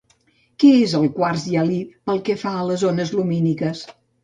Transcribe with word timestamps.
Què 0.63 0.71
és 0.85 0.95
el 0.99 1.05
quars 1.17 1.43
hialí 1.51 1.77
pel 2.11 2.23
que 2.31 2.39
fa 2.47 2.57
a 2.57 2.65
les 2.73 2.89
ones 2.95 3.15
lumíniques? 3.21 3.87